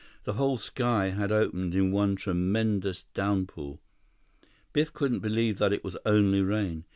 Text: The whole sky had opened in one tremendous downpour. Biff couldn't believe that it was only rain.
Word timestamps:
The 0.23 0.33
whole 0.33 0.57
sky 0.57 1.09
had 1.11 1.31
opened 1.31 1.75
in 1.75 1.91
one 1.91 2.15
tremendous 2.15 3.03
downpour. 3.13 3.77
Biff 4.73 4.91
couldn't 4.91 5.19
believe 5.19 5.59
that 5.59 5.73
it 5.73 5.83
was 5.83 5.95
only 6.07 6.41
rain. 6.41 6.85